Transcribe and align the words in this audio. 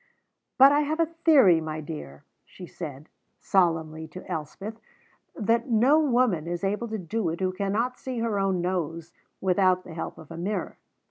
"But 0.57 0.71
I 0.71 0.79
have 0.79 0.99
a 0.99 1.05
theory, 1.05 1.61
my 1.61 1.79
dear," 1.79 2.23
she 2.43 2.65
said 2.65 3.07
solemnly 3.39 4.07
to 4.07 4.25
Elspeth, 4.27 4.79
"that 5.35 5.69
no 5.69 5.99
woman 5.99 6.47
is 6.47 6.63
able 6.63 6.87
to 6.87 6.97
do 6.97 7.29
it 7.29 7.39
who 7.39 7.51
cannot 7.53 7.99
see 7.99 8.17
her 8.17 8.39
own 8.39 8.61
nose 8.61 9.13
without 9.41 9.83
the 9.83 9.93
help 9.93 10.17
of 10.17 10.31
a 10.31 10.37
mirror." 10.37 10.79